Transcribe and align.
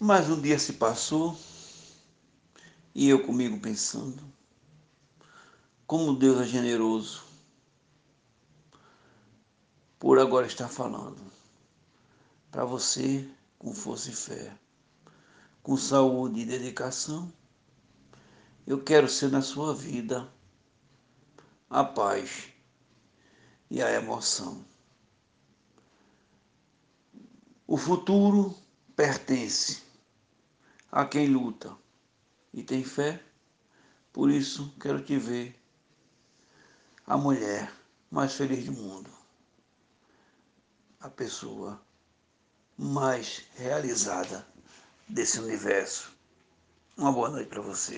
Mais 0.00 0.30
um 0.30 0.40
dia 0.40 0.56
se 0.60 0.74
passou 0.74 1.36
e 2.94 3.08
eu 3.08 3.26
comigo 3.26 3.58
pensando 3.58 4.22
como 5.88 6.14
Deus 6.14 6.40
é 6.40 6.44
generoso 6.44 7.24
por 9.98 10.20
agora 10.20 10.46
estar 10.46 10.68
falando 10.68 11.20
para 12.48 12.64
você 12.64 13.28
com 13.58 13.74
força 13.74 14.10
e 14.10 14.14
fé, 14.14 14.56
com 15.64 15.76
saúde 15.76 16.42
e 16.42 16.46
dedicação. 16.46 17.32
Eu 18.64 18.80
quero 18.80 19.08
ser 19.08 19.32
na 19.32 19.42
sua 19.42 19.74
vida 19.74 20.32
a 21.68 21.82
paz 21.82 22.44
e 23.68 23.82
a 23.82 23.90
emoção. 23.90 24.64
O 27.66 27.76
futuro 27.76 28.54
pertence 28.94 29.87
a 30.98 31.04
quem 31.04 31.28
luta 31.28 31.78
e 32.52 32.60
tem 32.60 32.82
fé. 32.82 33.22
Por 34.12 34.28
isso, 34.32 34.74
quero 34.80 35.00
te 35.00 35.16
ver 35.16 35.54
a 37.06 37.16
mulher 37.16 37.72
mais 38.10 38.34
feliz 38.34 38.64
do 38.64 38.72
mundo, 38.72 39.08
a 40.98 41.08
pessoa 41.08 41.80
mais 42.76 43.44
realizada 43.54 44.44
desse 45.08 45.38
universo. 45.38 46.12
Uma 46.96 47.12
boa 47.12 47.28
noite 47.30 47.48
para 47.48 47.62
você. 47.62 47.96